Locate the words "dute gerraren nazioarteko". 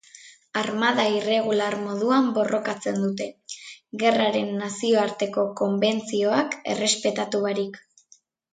3.03-5.45